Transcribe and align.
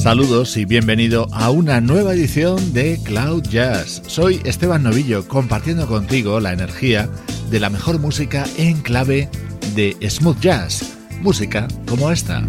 Saludos 0.00 0.56
y 0.56 0.64
bienvenido 0.64 1.26
a 1.30 1.50
una 1.50 1.82
nueva 1.82 2.14
edición 2.14 2.72
de 2.72 2.98
Cloud 3.04 3.42
Jazz. 3.42 4.00
Soy 4.06 4.40
Esteban 4.44 4.82
Novillo 4.82 5.28
compartiendo 5.28 5.86
contigo 5.86 6.40
la 6.40 6.54
energía 6.54 7.10
de 7.50 7.60
la 7.60 7.68
mejor 7.68 7.98
música 7.98 8.46
en 8.56 8.80
clave 8.80 9.28
de 9.74 9.94
smooth 10.08 10.40
jazz, 10.40 10.96
música 11.20 11.68
como 11.86 12.10
esta. 12.10 12.42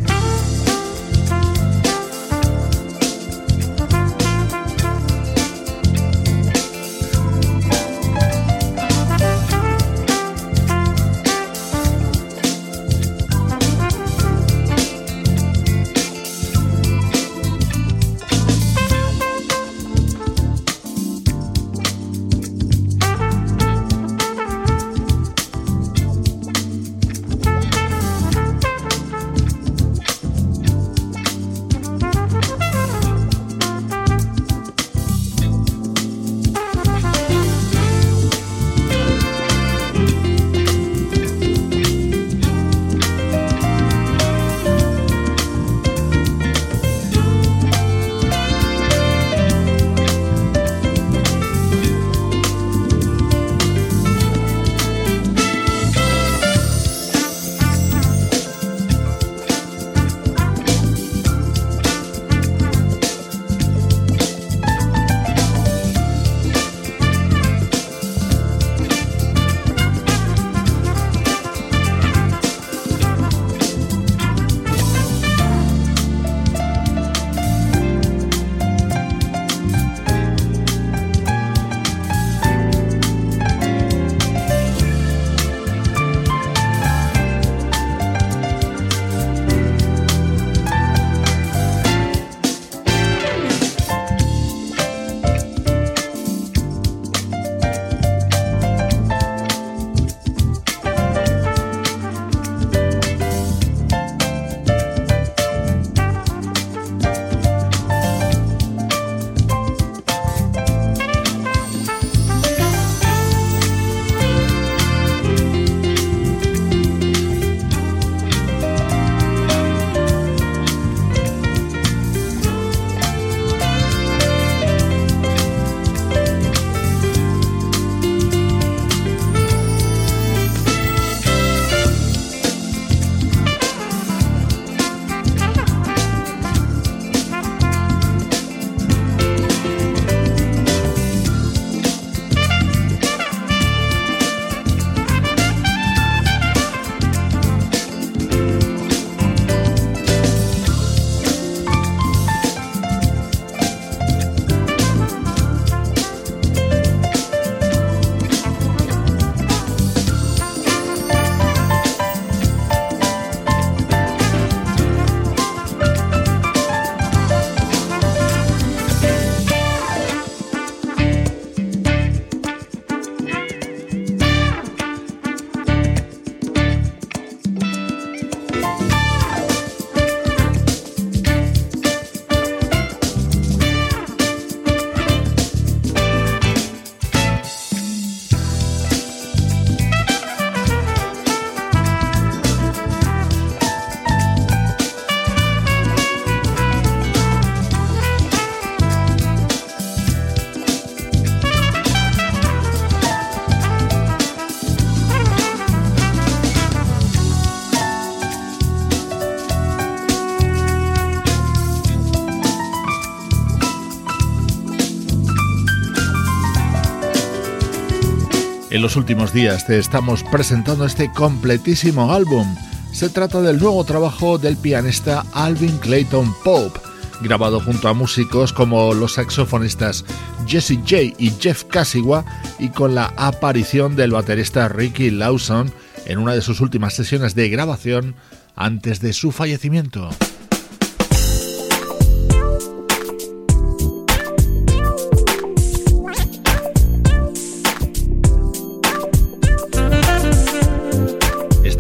En 218.82 218.86
los 218.86 218.96
últimos 218.96 219.32
días 219.32 219.68
te 219.68 219.78
estamos 219.78 220.24
presentando 220.24 220.86
este 220.86 221.12
completísimo 221.12 222.12
álbum. 222.12 222.48
Se 222.92 223.10
trata 223.10 223.40
del 223.40 223.60
nuevo 223.60 223.84
trabajo 223.84 224.40
del 224.40 224.58
pianista 224.58 225.24
Alvin 225.34 225.78
Clayton 225.78 226.34
Pope, 226.44 226.80
grabado 227.22 227.60
junto 227.60 227.90
a 227.90 227.94
músicos 227.94 228.52
como 228.52 228.96
los 228.96 229.14
saxofonistas 229.14 230.04
Jesse 230.48 230.80
J 230.80 231.14
y 231.20 231.32
Jeff 231.40 231.66
Casiwa 231.66 232.26
y 232.58 232.70
con 232.70 232.96
la 232.96 233.14
aparición 233.18 233.96
del 233.96 234.14
baterista 234.14 234.68
Ricky 234.68 235.12
Lawson 235.12 235.72
en 236.08 236.18
una 236.18 236.34
de 236.34 236.42
sus 236.42 236.60
últimas 236.60 236.96
sesiones 236.96 237.36
de 237.36 237.50
grabación 237.50 238.16
antes 238.56 239.00
de 239.00 239.14
su 239.14 239.32
fallecimiento. 239.32 240.10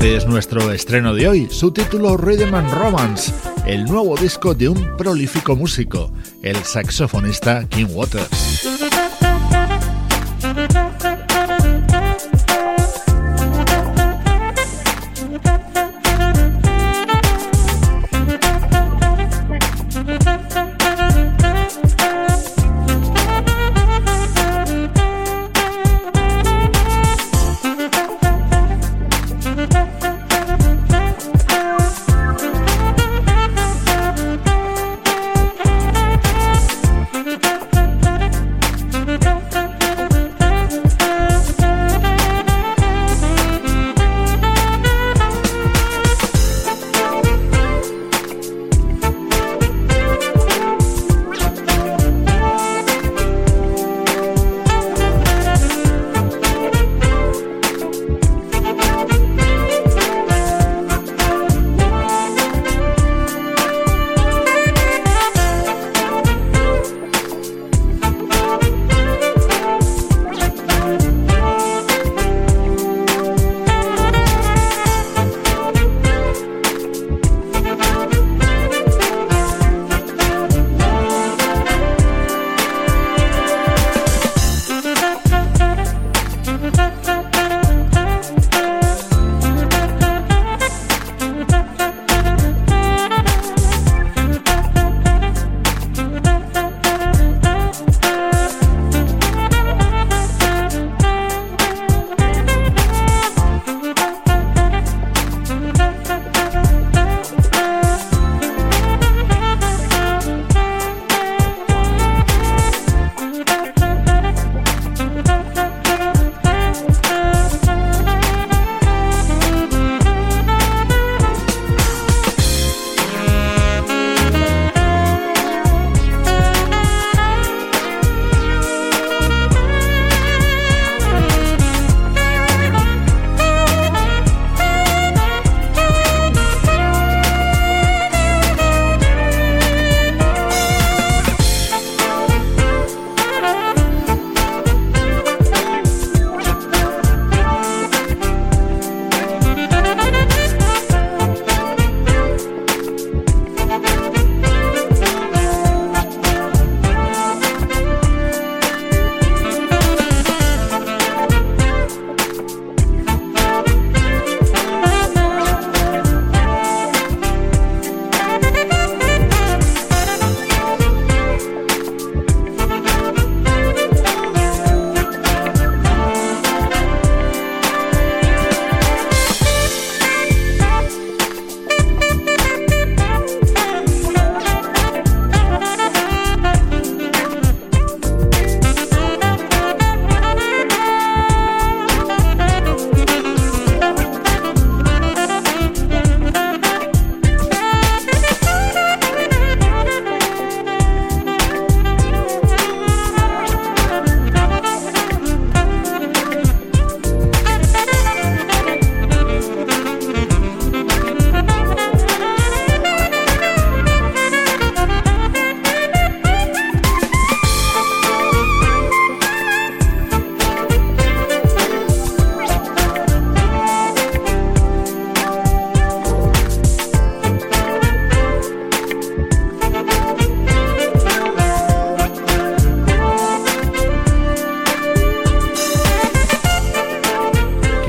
Este 0.01 0.15
es 0.15 0.25
nuestro 0.25 0.71
estreno 0.71 1.13
de 1.13 1.27
hoy, 1.27 1.47
su 1.51 1.69
título 1.71 2.17
Rhythm 2.17 2.55
and 2.55 2.73
Romance, 2.73 3.31
el 3.67 3.85
nuevo 3.85 4.17
disco 4.17 4.55
de 4.55 4.67
un 4.67 4.97
prolífico 4.97 5.55
músico, 5.55 6.11
el 6.41 6.55
saxofonista 6.55 7.67
King 7.69 7.85
Waters. 7.91 8.90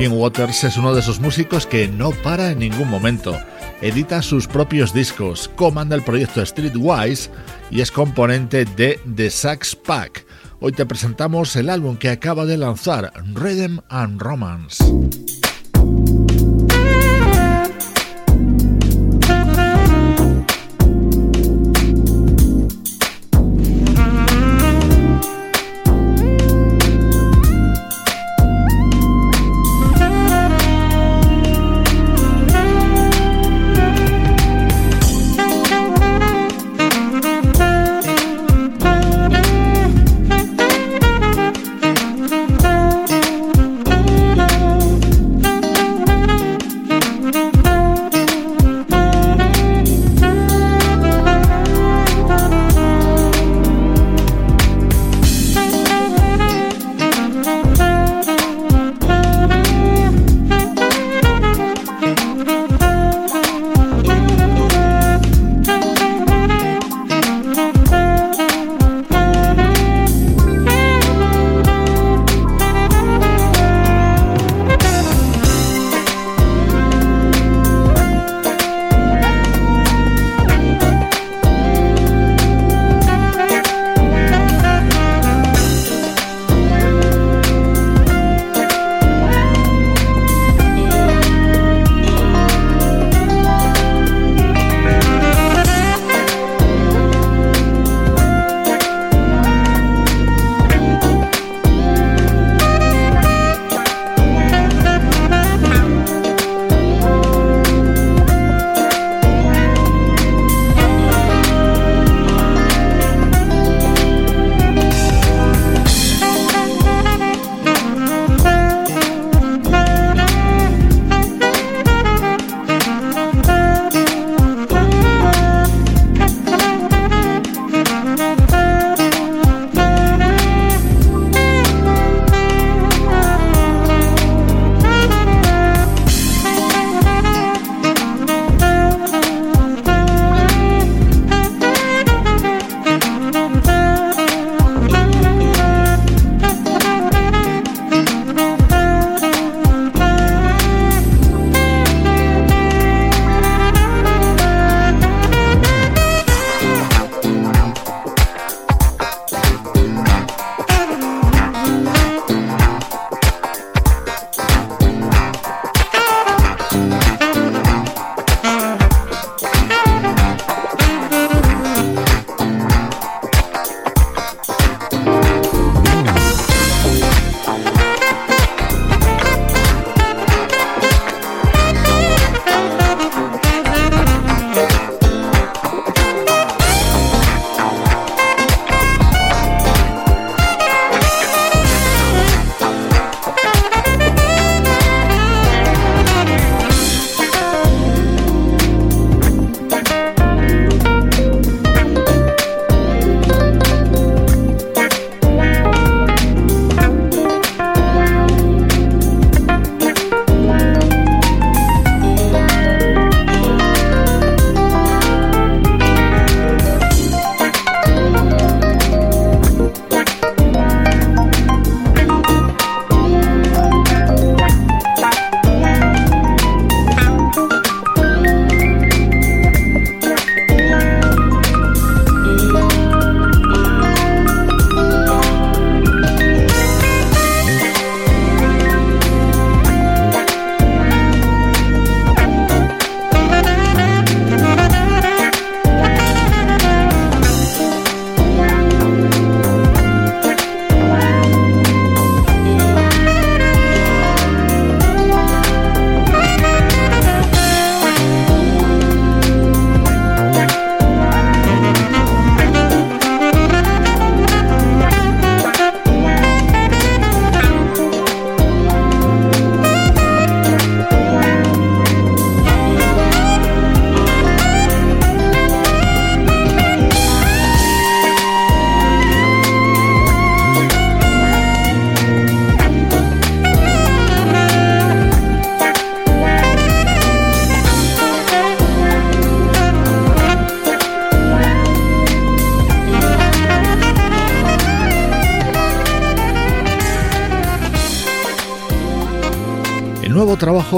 Es 0.03 0.77
uno 0.77 0.93
de 0.93 0.99
esos 0.99 1.21
músicos 1.21 1.65
que 1.65 1.87
no 1.87 2.11
para 2.11 2.51
en 2.51 2.59
ningún 2.59 2.89
momento. 2.89 3.39
Edita 3.81 4.21
sus 4.21 4.47
propios 4.47 4.93
discos, 4.93 5.49
comanda 5.55 5.95
el 5.95 6.03
proyecto 6.03 6.45
Streetwise 6.45 7.29
y 7.71 7.79
es 7.79 7.89
componente 7.89 8.65
de 8.65 8.99
The 9.15 9.29
Sax 9.29 9.77
Pack. 9.77 10.25
Hoy 10.59 10.73
te 10.73 10.85
presentamos 10.85 11.55
el 11.55 11.69
álbum 11.69 11.95
que 11.95 12.09
acaba 12.09 12.45
de 12.45 12.57
lanzar, 12.57 13.13
Rhythm 13.33 13.79
and 13.87 14.21
Romance. 14.21 14.83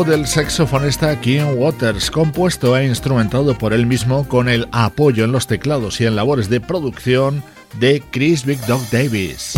Del 0.05 0.27
saxofonista 0.27 1.19
Kim 1.19 1.57
Waters, 1.57 2.11
compuesto 2.11 2.77
e 2.77 2.85
instrumentado 2.85 3.57
por 3.57 3.73
él 3.73 3.87
mismo 3.87 4.27
con 4.27 4.49
el 4.49 4.67
apoyo 4.71 5.25
en 5.25 5.31
los 5.31 5.47
teclados 5.47 5.99
y 5.99 6.05
en 6.05 6.15
labores 6.15 6.49
de 6.49 6.61
producción 6.61 7.43
de 7.79 8.03
Chris 8.11 8.45
Big 8.45 8.59
Dog 8.67 8.81
Davis. 8.91 9.53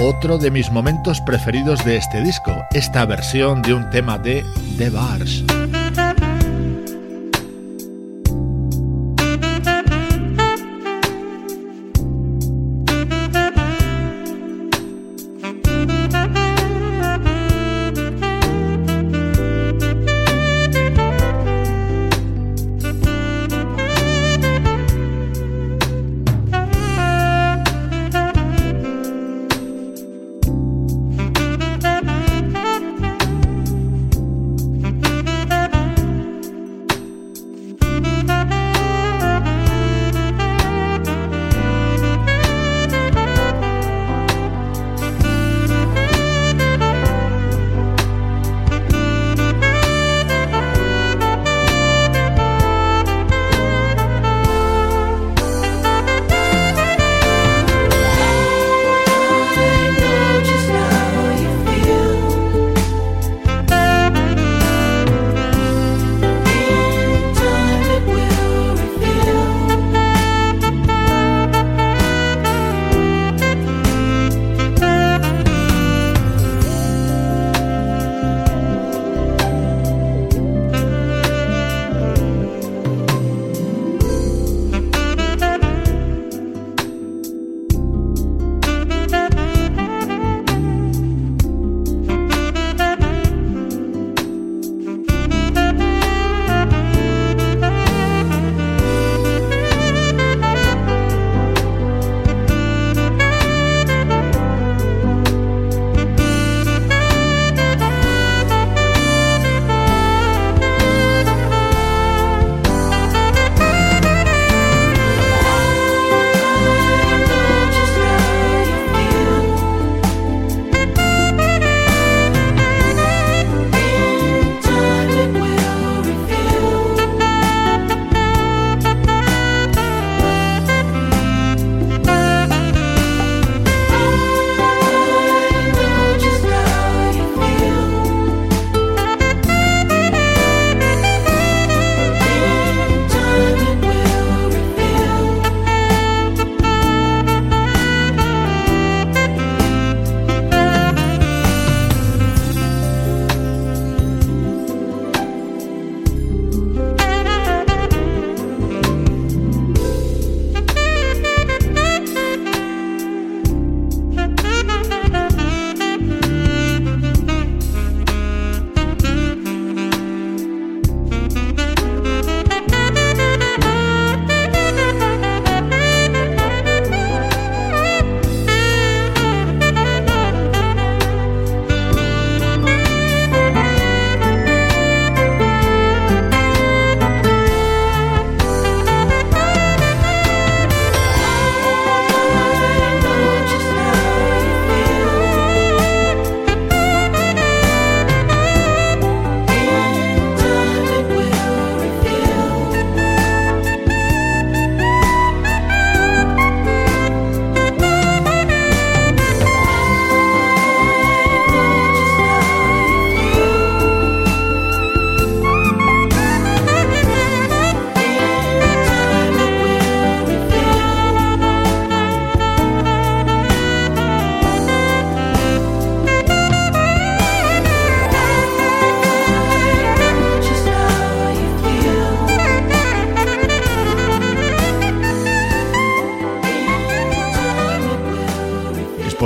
Otro 0.00 0.38
de 0.38 0.50
mis 0.50 0.70
momentos 0.70 1.20
preferidos 1.22 1.84
de 1.84 1.96
este 1.96 2.22
disco, 2.22 2.54
esta 2.72 3.04
versión 3.04 3.62
de 3.62 3.74
un 3.74 3.90
tema 3.90 4.18
de 4.18 4.44
The 4.78 4.90
Bars. 4.90 5.44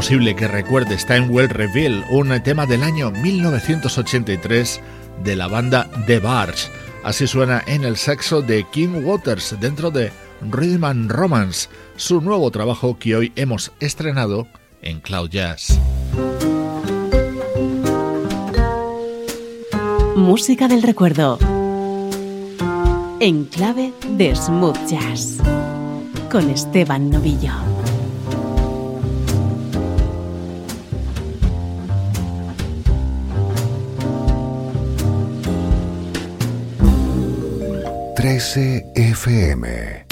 Posible 0.00 0.34
que 0.34 0.48
recuerdes 0.48 1.06
Well 1.28 1.50
Reveal, 1.50 2.06
un 2.08 2.42
tema 2.42 2.64
del 2.64 2.82
año 2.82 3.10
1983 3.10 4.80
de 5.22 5.36
la 5.36 5.46
banda 5.46 5.90
The 6.06 6.20
Barge. 6.20 6.70
Así 7.04 7.26
suena 7.26 7.62
en 7.66 7.84
el 7.84 7.98
sexo 7.98 8.40
de 8.40 8.64
Kim 8.64 9.04
Waters 9.04 9.56
dentro 9.60 9.90
de 9.90 10.10
Rhythm 10.40 10.84
and 10.84 11.10
Romance, 11.10 11.68
su 11.96 12.22
nuevo 12.22 12.50
trabajo 12.50 12.98
que 12.98 13.14
hoy 13.14 13.32
hemos 13.36 13.72
estrenado 13.78 14.46
en 14.80 15.00
Cloud 15.00 15.28
Jazz. 15.28 15.78
Música 20.16 20.66
del 20.66 20.80
recuerdo. 20.80 21.38
En 23.20 23.44
clave 23.44 23.92
de 24.16 24.34
smooth 24.34 24.78
jazz. 24.88 25.36
Con 26.30 26.48
Esteban 26.48 27.10
Novillo. 27.10 27.69
13 38.20 38.92
FM. 38.96 40.09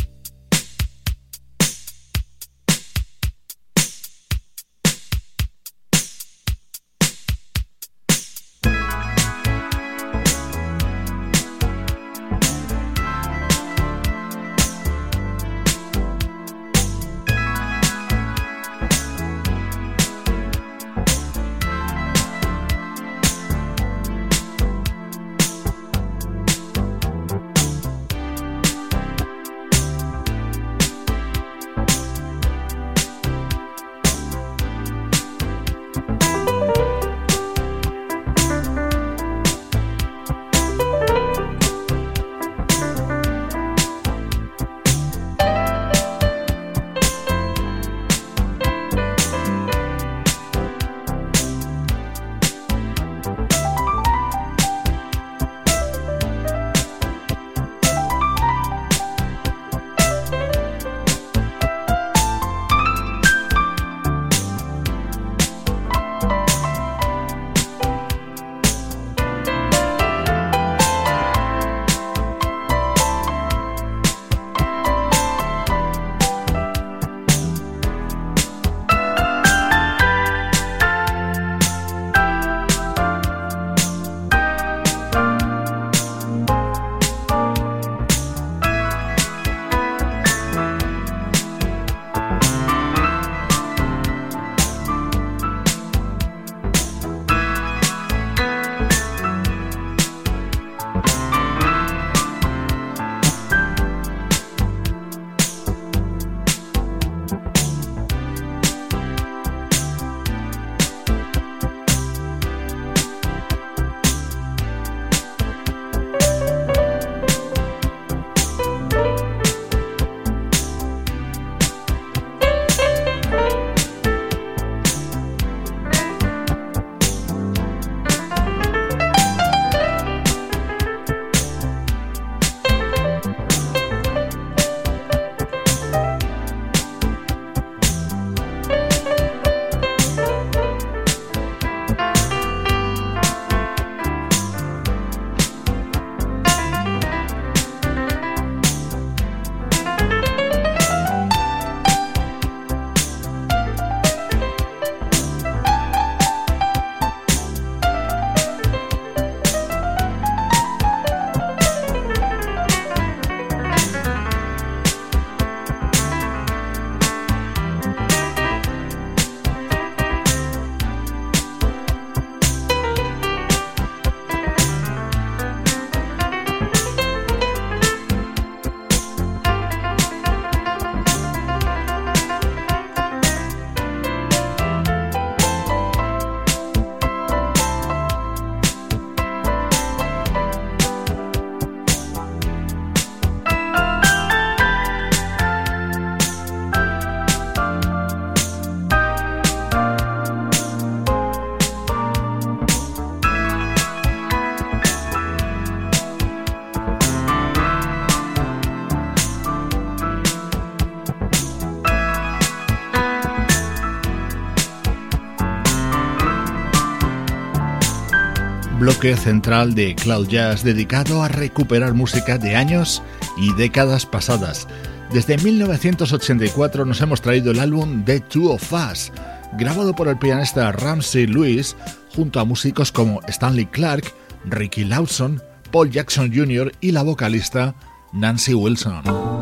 Central 218.98 219.74
de 219.74 219.94
Cloud 219.94 220.26
Jazz 220.26 220.64
dedicado 220.64 221.22
a 221.22 221.28
recuperar 221.28 221.94
música 221.94 222.36
de 222.36 222.56
años 222.56 223.00
y 223.36 223.54
décadas 223.54 224.04
pasadas. 224.04 224.66
Desde 225.12 225.38
1984 225.38 226.84
nos 226.84 227.00
hemos 227.00 227.22
traído 227.22 227.52
el 227.52 227.60
álbum 227.60 228.04
The 228.04 228.18
Two 228.20 228.50
of 228.50 228.72
Us, 228.72 229.12
grabado 229.56 229.94
por 229.94 230.08
el 230.08 230.18
pianista 230.18 230.72
Ramsey 230.72 231.28
Lewis 231.28 231.76
junto 232.14 232.40
a 232.40 232.44
músicos 232.44 232.90
como 232.90 233.20
Stanley 233.28 233.66
Clark, 233.66 234.12
Ricky 234.44 234.84
Lawson, 234.84 235.40
Paul 235.70 235.90
Jackson 235.90 236.32
Jr. 236.34 236.72
y 236.80 236.90
la 236.90 237.02
vocalista 237.02 237.76
Nancy 238.12 238.54
Wilson. 238.54 239.37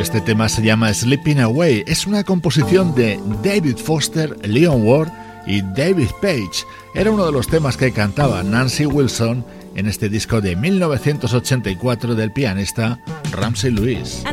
Este 0.00 0.22
tema 0.22 0.48
se 0.48 0.62
llama 0.62 0.92
Sleeping 0.94 1.40
Away. 1.40 1.84
Es 1.86 2.06
una 2.06 2.24
composición 2.24 2.94
de 2.94 3.20
David 3.44 3.76
Foster, 3.76 4.34
Leon 4.48 4.82
Ward 4.82 5.12
y 5.46 5.60
David 5.60 6.08
Page. 6.22 6.64
Era 6.94 7.10
uno 7.10 7.26
de 7.26 7.32
los 7.32 7.46
temas 7.46 7.76
que 7.76 7.92
cantaba 7.92 8.42
Nancy 8.42 8.86
Wilson 8.86 9.44
en 9.76 9.86
este 9.86 10.08
disco 10.08 10.40
de 10.40 10.56
1984 10.56 12.14
del 12.14 12.32
pianista 12.32 12.98
Ramsey 13.30 13.72
Lewis. 13.72 14.24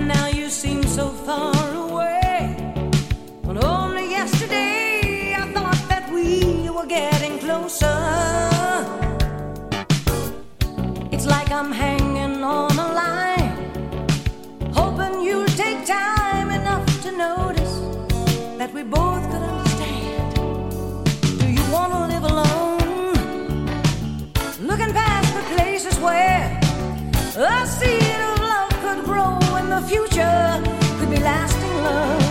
The 29.79 29.87
future, 29.87 30.61
could 30.97 31.09
be 31.11 31.17
lasting 31.17 31.75
love. 31.83 32.21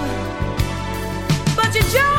But 1.54 1.74
you 1.74 1.82
just 1.82 2.15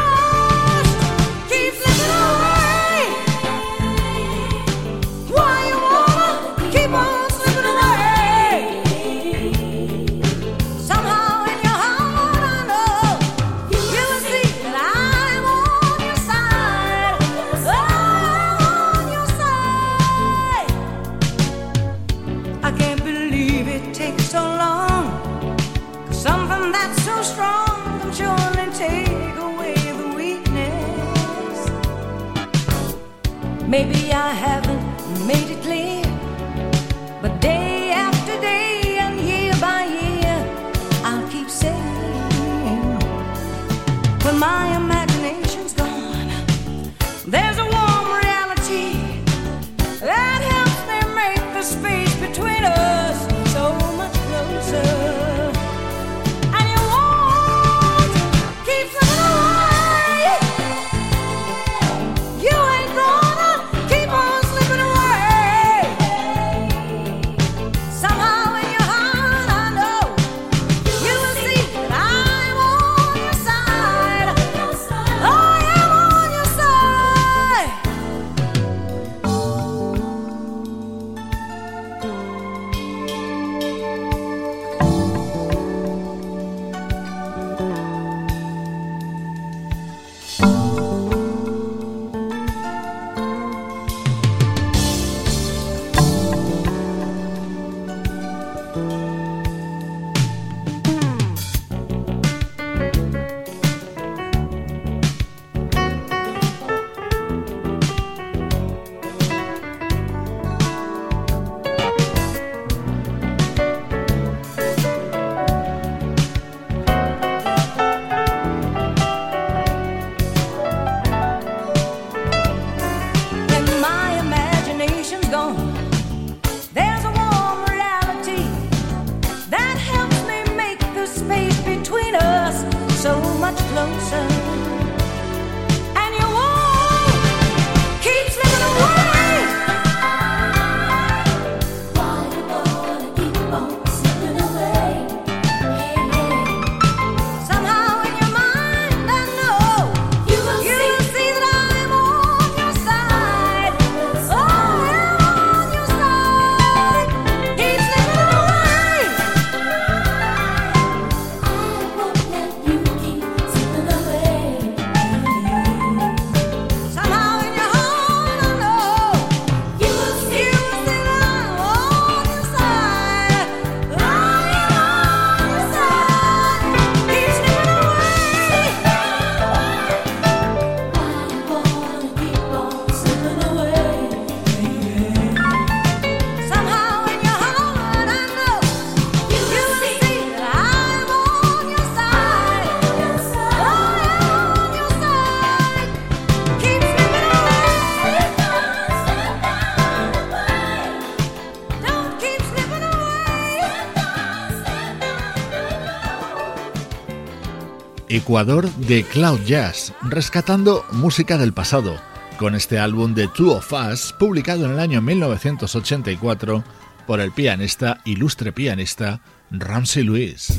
Ecuador 208.10 208.72
de 208.76 209.04
Cloud 209.04 209.41
Jazz, 209.46 209.93
rescatando 210.02 210.86
música 210.91 211.38
del 211.38 211.52
pasado, 211.52 211.98
con 212.39 212.56
este 212.56 212.80
álbum 212.80 213.13
de 213.13 213.28
Two 213.28 213.52
of 213.52 213.74
Us, 213.74 214.13
publicado 214.17 214.65
en 214.65 214.72
el 214.72 214.80
año 214.80 215.02
1984 215.02 216.63
por 217.06 217.20
el 217.20 217.34
pianista, 217.34 218.00
ilustre 218.06 218.54
pianista, 218.54 219.20
Ramsey 219.52 220.04
Lewis. 220.04 220.58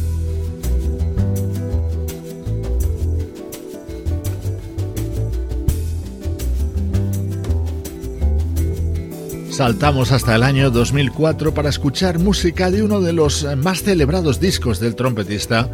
Saltamos 9.51 10.13
hasta 10.13 10.37
el 10.37 10.45
año 10.45 10.71
2004 10.71 11.53
para 11.53 11.71
escuchar 11.71 12.19
música 12.19 12.71
de 12.71 12.83
uno 12.83 13.01
de 13.01 13.13
los 13.13 13.43
eh, 13.43 13.57
más 13.57 13.83
celebrados 13.83 14.39
discos 14.39 14.79
del 14.79 14.95
trompetista 14.95 15.69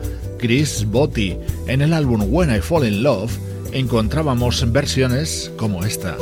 Chris 0.44 0.84
Botti. 0.86 1.38
En 1.66 1.80
el 1.80 1.94
álbum 1.94 2.26
When 2.28 2.54
I 2.54 2.60
Fall 2.60 2.86
in 2.86 3.02
Love 3.02 3.32
encontrábamos 3.72 4.70
versiones 4.70 5.50
como 5.56 5.86
esta. 5.86 6.18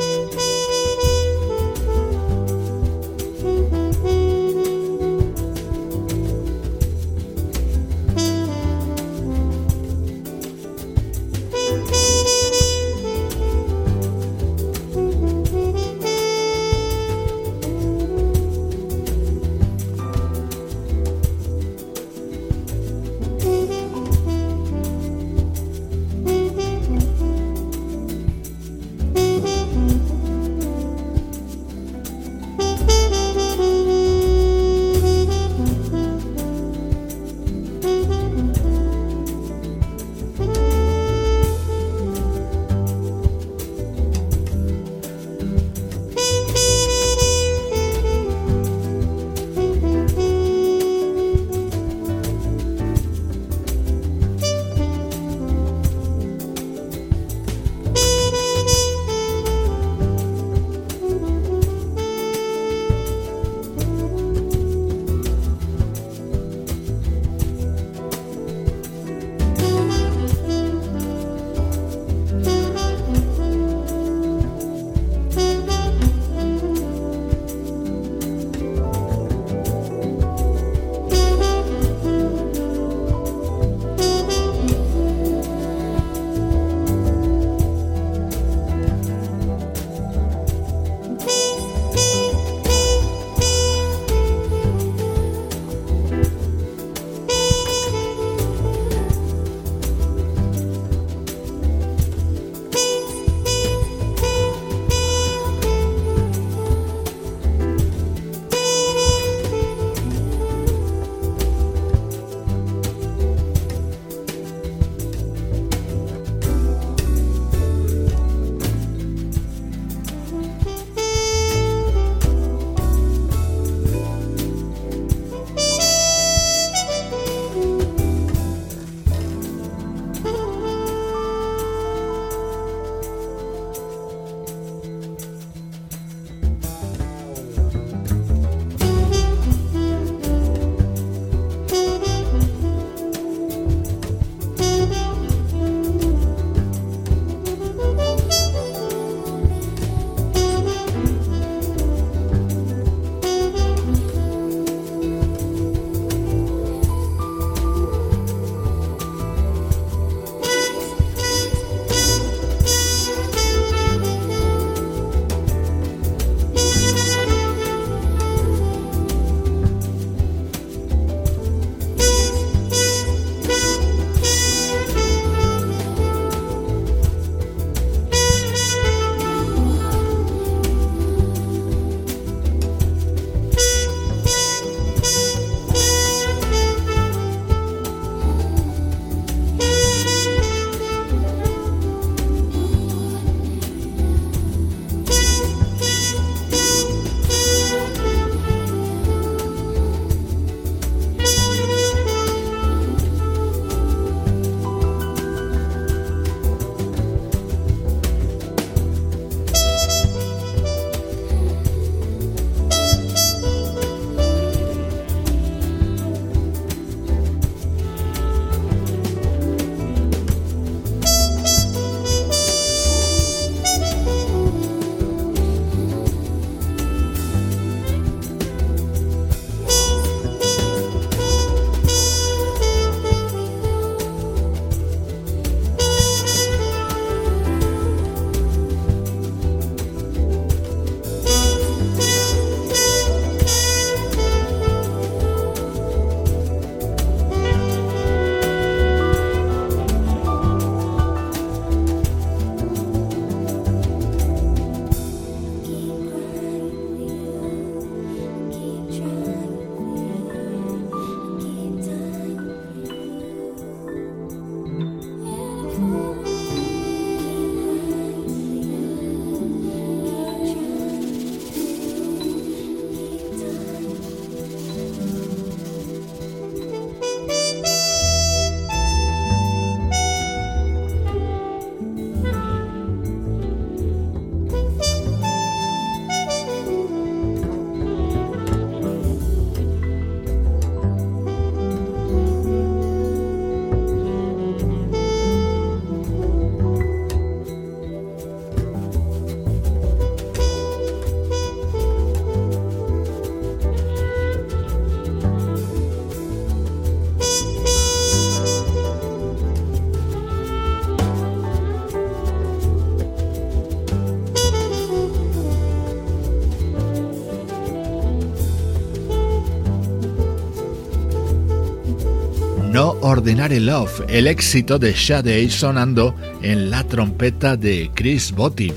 Ordinary 323.12 323.60
Love, 323.60 324.06
el 324.08 324.26
éxito 324.26 324.78
de 324.78 324.94
Shade 324.94 325.50
sonando 325.50 326.14
en 326.40 326.70
la 326.70 326.82
trompeta 326.84 327.58
de 327.58 327.90
Chris 327.92 328.32
Botti. 328.32 328.72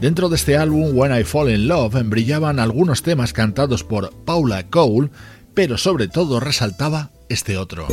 Dentro 0.00 0.28
de 0.28 0.34
este 0.34 0.56
álbum, 0.56 0.90
When 0.92 1.16
I 1.16 1.22
Fall 1.22 1.50
in 1.52 1.68
Love, 1.68 2.02
brillaban 2.02 2.58
algunos 2.58 3.04
temas 3.04 3.32
cantados 3.32 3.84
por 3.84 4.12
Paula 4.24 4.66
Cole, 4.70 5.10
pero 5.54 5.78
sobre 5.78 6.08
todo 6.08 6.40
resaltaba 6.40 7.12
este 7.28 7.56
otro. 7.56 7.86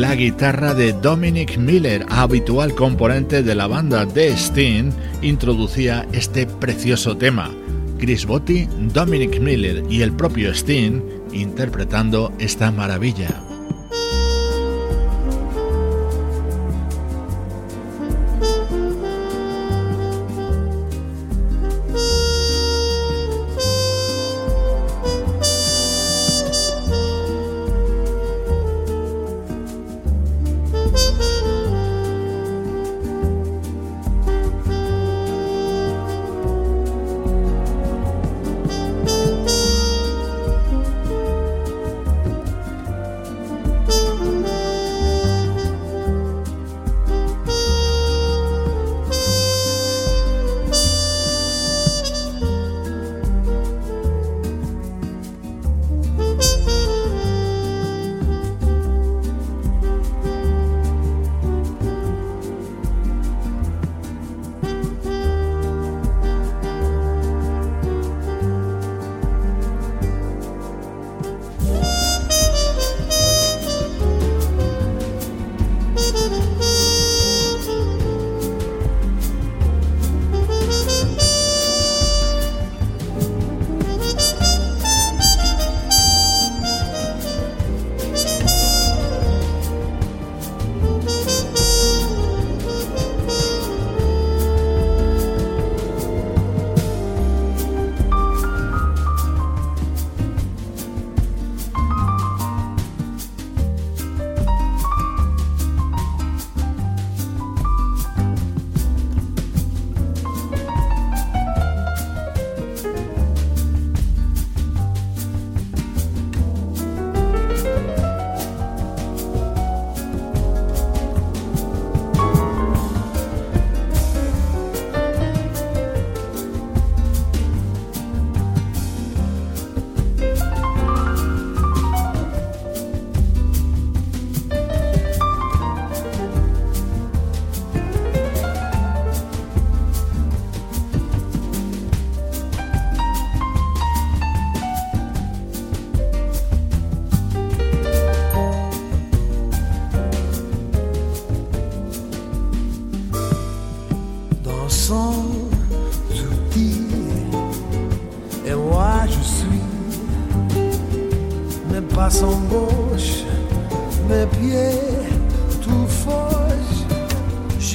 La 0.00 0.14
guitarra 0.14 0.74
de 0.74 0.92
Dominic 0.92 1.56
Miller, 1.56 2.04
habitual 2.10 2.74
componente 2.74 3.42
de 3.42 3.54
la 3.54 3.66
banda 3.66 4.06
The 4.06 4.36
Steen, 4.36 4.92
introducía 5.22 6.06
este 6.12 6.46
precioso 6.46 7.16
tema. 7.16 7.50
Chris 7.98 8.26
Botti, 8.26 8.68
Dominic 8.92 9.40
Miller 9.40 9.82
y 9.88 10.02
el 10.02 10.12
propio 10.12 10.52
Steen 10.54 11.02
interpretando 11.32 12.30
esta 12.38 12.70
maravilla. 12.70 13.45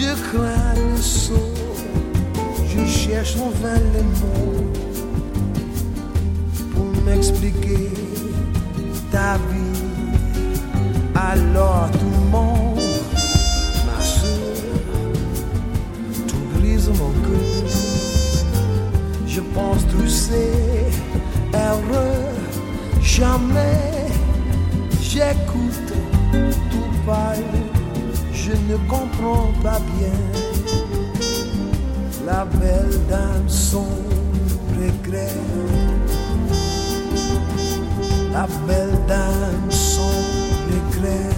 je 0.02 0.14
crains 0.30 0.74
le 0.76 0.98
saut, 1.00 1.54
je 2.68 2.86
cherche 2.86 3.36
en 3.38 3.50
vain 3.62 3.82
les 3.94 4.06
mots 4.22 4.72
pour 6.74 7.04
m'expliquer 7.06 7.92
ta 9.12 9.38
vie. 9.50 9.84
Alors 11.14 11.90
tout 11.92 12.14
le 12.20 12.26
monde, 12.32 12.80
ma 13.86 14.00
soeur, 14.04 14.58
tout 16.28 16.46
brise 16.56 16.90
mon 16.90 17.12
cœur. 17.26 17.68
Je 19.28 19.42
pense 19.56 19.88
trousser, 19.88 20.52
heureux, 21.54 22.26
jamais 23.02 24.08
j'écoute 25.00 25.94
tout 26.32 26.92
parler 27.06 27.81
je 28.52 28.74
ne 28.74 28.78
comprends 28.90 29.50
pas 29.64 29.80
bien 29.98 30.12
la 32.26 32.46
belle 32.46 33.00
dame 33.10 33.48
son 33.48 33.88
regret. 34.78 35.36
La 38.32 38.48
belle 38.68 38.98
dame 39.08 39.72
son 39.72 40.16
regret. 40.70 41.31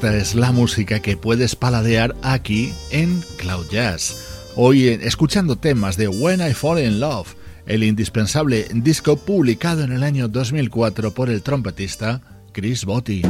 Esta 0.00 0.16
es 0.16 0.34
la 0.34 0.50
música 0.50 1.00
que 1.00 1.18
puedes 1.18 1.54
paladear 1.54 2.16
aquí 2.22 2.72
en 2.90 3.22
Cloud 3.36 3.66
Jazz. 3.70 4.16
Hoy 4.56 4.88
escuchando 4.88 5.56
temas 5.56 5.98
de 5.98 6.08
When 6.08 6.40
I 6.40 6.54
Fall 6.54 6.82
in 6.82 7.00
Love, 7.00 7.34
el 7.66 7.82
indispensable 7.82 8.66
disco 8.72 9.16
publicado 9.16 9.84
en 9.84 9.92
el 9.92 10.02
año 10.02 10.26
2004 10.26 11.12
por 11.12 11.28
el 11.28 11.42
trompetista 11.42 12.22
Chris 12.52 12.86
Botti. 12.86 13.20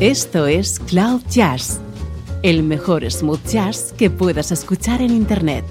Esto 0.00 0.46
es 0.46 0.78
Cloud 0.78 1.20
Jazz, 1.28 1.78
el 2.42 2.62
mejor 2.62 3.04
smooth 3.10 3.46
jazz 3.46 3.92
que 3.98 4.08
puedas 4.08 4.50
escuchar 4.50 5.02
en 5.02 5.10
Internet, 5.10 5.66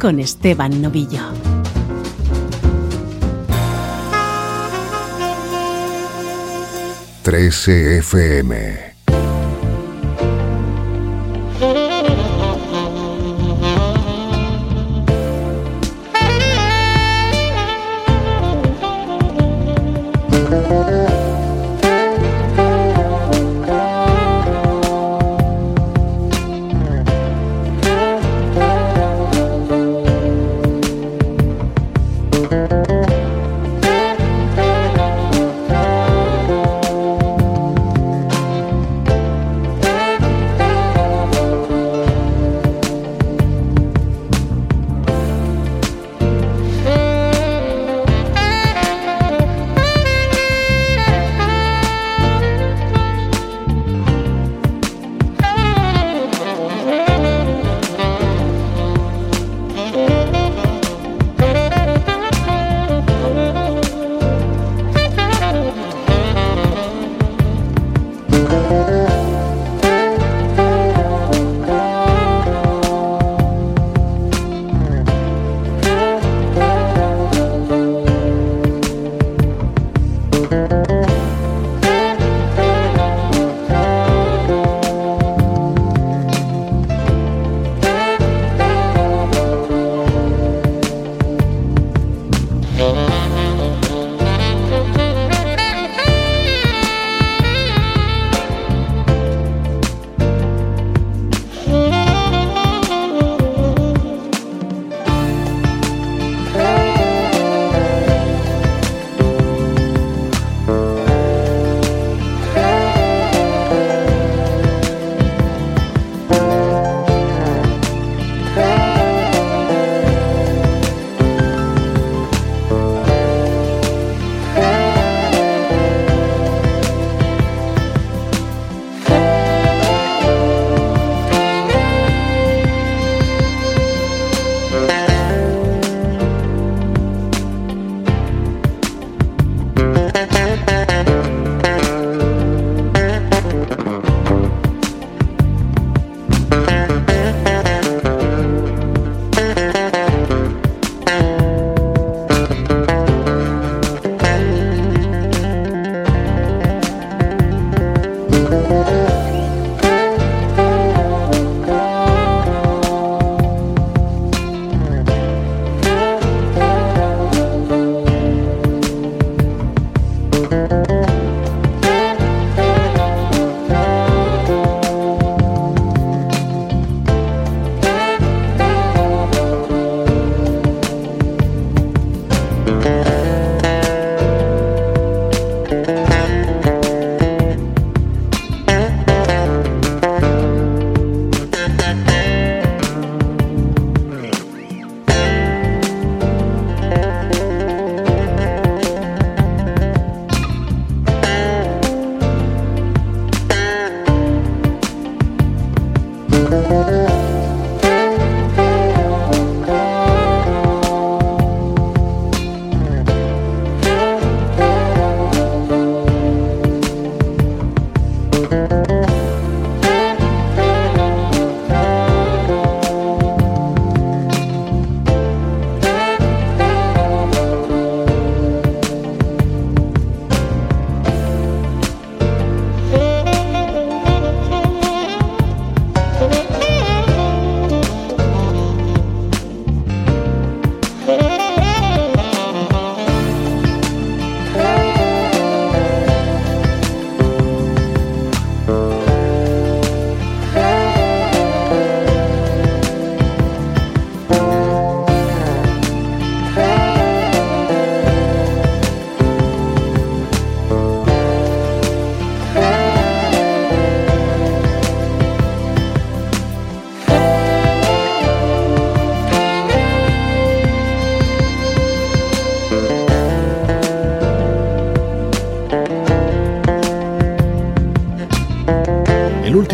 con 0.00 0.20
Esteban 0.20 0.80
Novillo. 0.80 1.53
13 7.24 8.02
FM. 8.02 8.93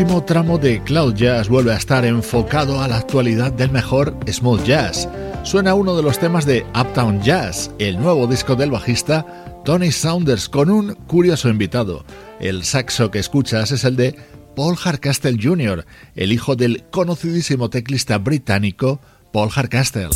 Último 0.00 0.24
tramo 0.24 0.56
de 0.56 0.82
Cloud 0.82 1.14
Jazz 1.14 1.50
vuelve 1.50 1.74
a 1.74 1.76
estar 1.76 2.06
enfocado 2.06 2.80
a 2.80 2.88
la 2.88 2.96
actualidad 2.96 3.52
del 3.52 3.70
mejor 3.70 4.16
smooth 4.26 4.64
jazz. 4.64 5.06
Suena 5.42 5.74
uno 5.74 5.94
de 5.94 6.02
los 6.02 6.18
temas 6.18 6.46
de 6.46 6.64
Uptown 6.74 7.20
Jazz, 7.20 7.70
el 7.78 8.00
nuevo 8.00 8.26
disco 8.26 8.56
del 8.56 8.70
bajista 8.70 9.26
Tony 9.62 9.92
Saunders, 9.92 10.48
con 10.48 10.70
un 10.70 10.94
curioso 10.94 11.50
invitado. 11.50 12.06
El 12.40 12.64
saxo 12.64 13.10
que 13.10 13.18
escuchas 13.18 13.72
es 13.72 13.84
el 13.84 13.96
de 13.96 14.16
Paul 14.56 14.74
Hardcastle 14.76 15.36
Jr., 15.38 15.84
el 16.14 16.32
hijo 16.32 16.56
del 16.56 16.84
conocidísimo 16.90 17.68
teclista 17.68 18.16
británico 18.16 19.00
Paul 19.34 19.50
Hardcastle. 19.50 20.08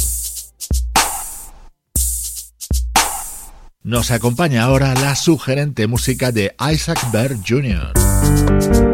Nos 3.83 4.11
acompaña 4.11 4.63
ahora 4.63 4.95
la 4.95 5.15
sugerente 5.15 5.87
música 5.87 6.33
de 6.33 6.55
Isaac 6.73 7.13
Berg 7.13 7.41
Jr. 7.47 8.94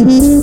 Así 0.00 0.38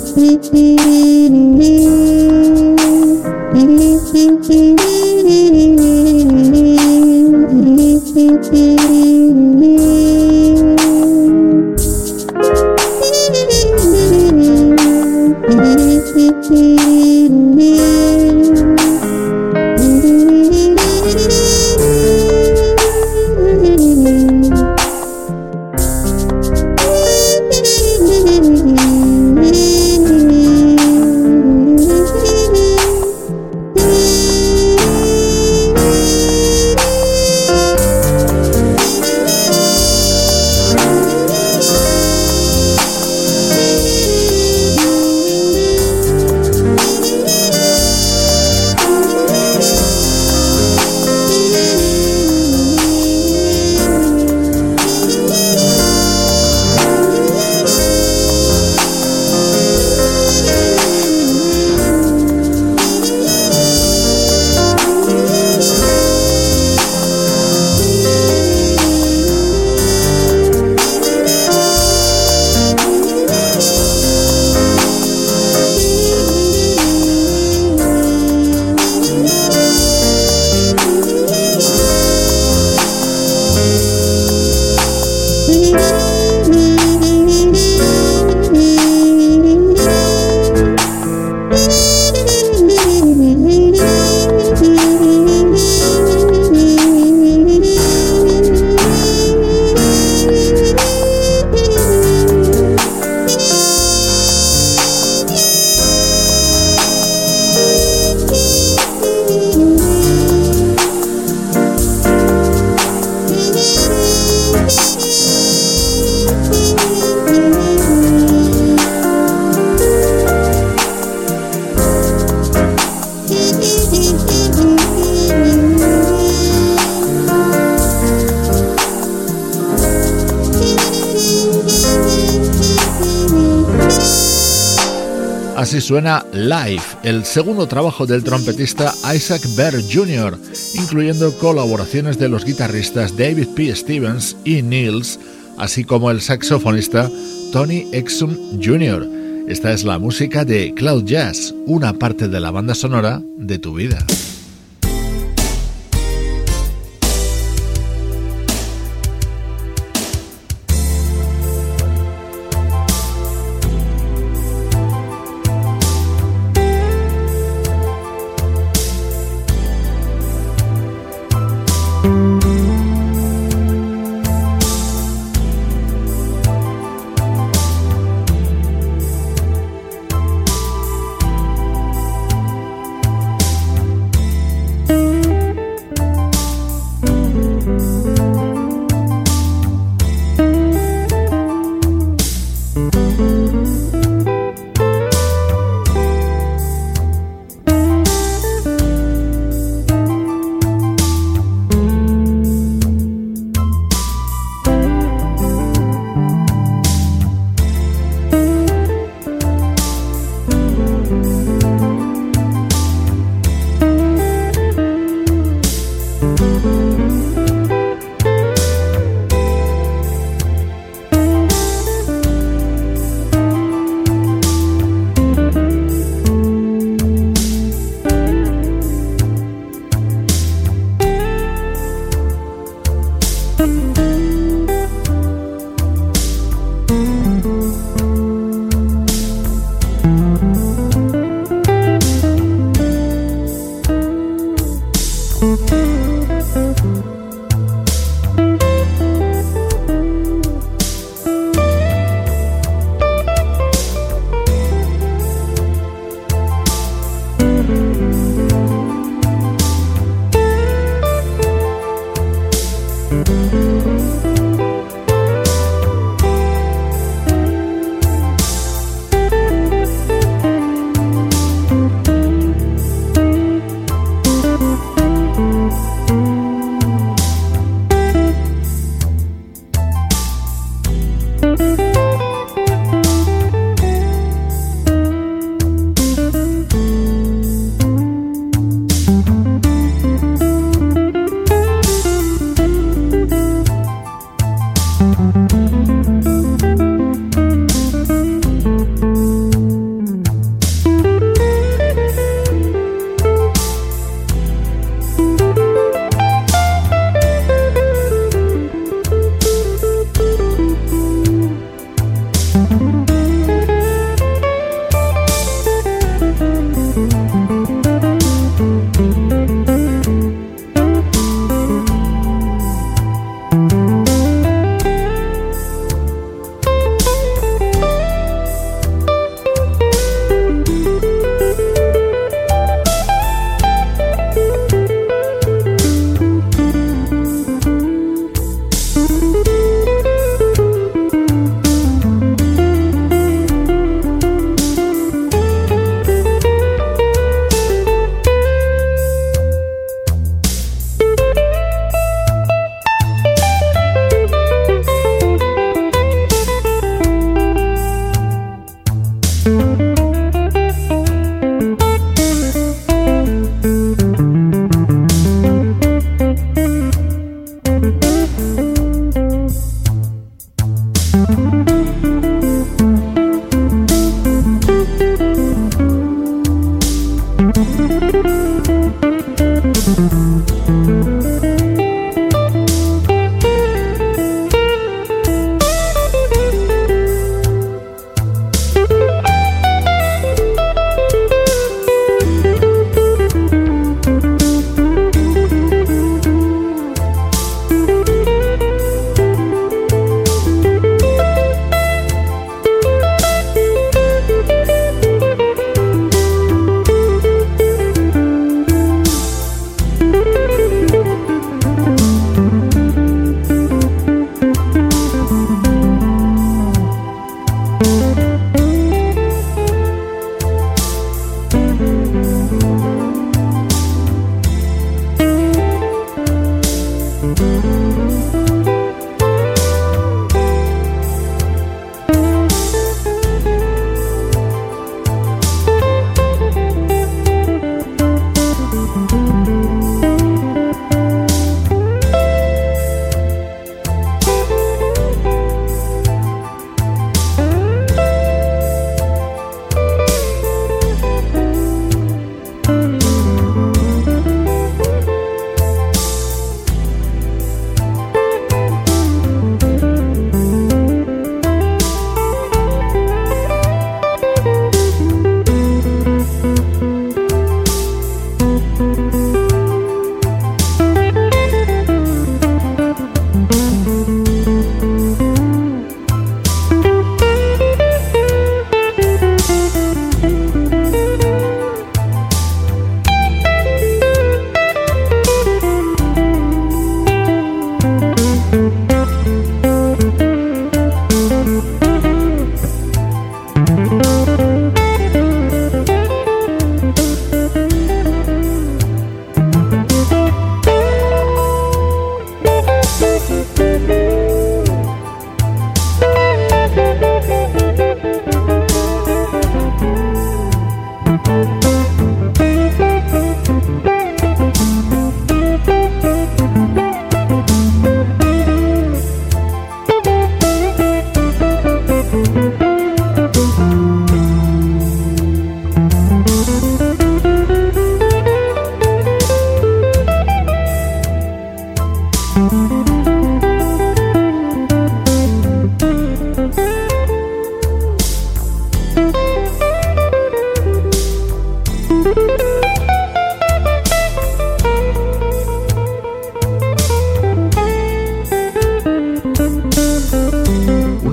suena 135.86 136.26
Live, 136.32 136.82
el 137.04 137.24
segundo 137.24 137.68
trabajo 137.68 138.06
del 138.06 138.24
trompetista 138.24 138.92
Isaac 139.14 139.42
Berg 139.56 139.84
Jr., 139.88 140.36
incluyendo 140.74 141.32
colaboraciones 141.38 142.18
de 142.18 142.28
los 142.28 142.44
guitarristas 142.44 143.16
David 143.16 143.46
P. 143.54 143.72
Stevens 143.72 144.36
y 144.44 144.62
Niels, 144.62 145.20
así 145.58 145.84
como 145.84 146.10
el 146.10 146.20
saxofonista 146.20 147.08
Tony 147.52 147.86
Exum 147.92 148.36
Jr. 148.60 149.08
Esta 149.46 149.72
es 149.72 149.84
la 149.84 150.00
música 150.00 150.44
de 150.44 150.74
Cloud 150.74 151.04
Jazz, 151.04 151.54
una 151.66 151.92
parte 151.92 152.26
de 152.26 152.40
la 152.40 152.50
banda 152.50 152.74
sonora 152.74 153.22
de 153.36 153.60
tu 153.60 153.74
vida. 153.74 154.04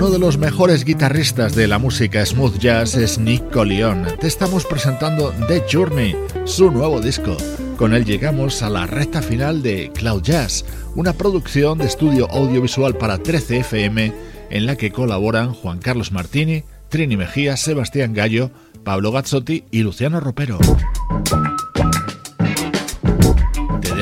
Uno 0.04 0.12
de 0.12 0.18
los 0.18 0.36
mejores 0.36 0.84
guitarristas 0.84 1.54
de 1.54 1.66
la 1.66 1.78
música 1.78 2.26
smooth 2.26 2.58
jazz 2.58 2.94
es 2.94 3.18
Nick 3.18 3.50
Collion. 3.50 4.04
Te 4.20 4.26
estamos 4.26 4.66
presentando 4.66 5.32
The 5.48 5.64
Journey, 5.72 6.14
su 6.44 6.70
nuevo 6.70 7.00
disco. 7.00 7.38
Con 7.78 7.94
él 7.94 8.04
llegamos 8.04 8.62
a 8.62 8.68
la 8.68 8.86
recta 8.86 9.22
final 9.22 9.62
de 9.62 9.90
Cloud 9.94 10.22
Jazz, 10.22 10.66
una 10.94 11.14
producción 11.14 11.78
de 11.78 11.86
estudio 11.86 12.30
audiovisual 12.30 12.98
para 12.98 13.16
13 13.16 13.60
FM 13.60 14.12
en 14.50 14.66
la 14.66 14.76
que 14.76 14.92
colaboran 14.92 15.54
Juan 15.54 15.78
Carlos 15.78 16.12
Martini, 16.12 16.64
Trini 16.90 17.16
Mejía, 17.16 17.56
Sebastián 17.56 18.12
Gallo, 18.12 18.50
Pablo 18.84 19.10
Gazzotti 19.10 19.64
y 19.70 19.84
Luciano 19.84 20.20
Ropero 20.20 20.58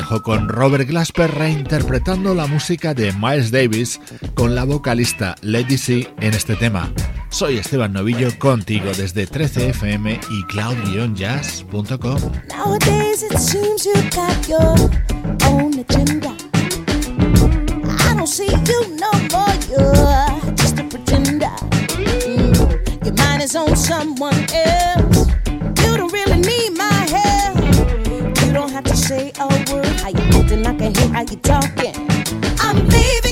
con 0.03 0.49
Robert 0.49 0.89
Glasper 0.89 1.31
reinterpretando 1.31 2.35
la 2.35 2.47
música 2.47 2.93
de 2.93 3.13
Miles 3.13 3.51
Davis 3.51 4.01
con 4.35 4.55
la 4.55 4.65
vocalista 4.65 5.37
Lady 5.43 5.79
C 5.79 6.13
en 6.21 6.35
este 6.35 6.57
tema. 6.57 6.93
Soy 7.31 7.59
Esteban 7.59 7.93
Novillo 7.93 8.37
contigo 8.39 8.91
desde 8.97 9.27
13fm 9.29 10.19
y 10.31 10.43
cloud-jazz.com. 10.45 12.19
Your 14.49 15.03
on 23.55 23.77
someone 23.77 24.47
else. 24.55 25.33
Say 29.13 29.33
a 29.39 29.47
word. 29.71 29.85
How 30.01 30.09
you 30.09 30.25
acting? 30.39 30.67
I 30.67 30.75
can 30.75 30.95
hear 30.95 31.09
how 31.17 31.23
you 31.31 31.37
talking. 31.51 31.95
I'm 32.65 32.79
leaving 32.89 33.32